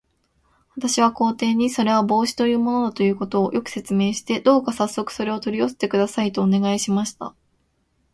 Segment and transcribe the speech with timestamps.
[0.73, 7.35] 私は皇帝に、それは帽子というものだということを、よく説明して、どうかさっそくそれを取り寄せてください、とお願いしました。